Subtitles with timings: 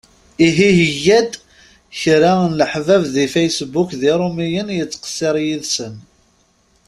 [0.47, 1.31] Ihi yega-d
[1.99, 5.95] kra n leḥbab di Facebook d iṛumyen yettqessiṛ yid-sen.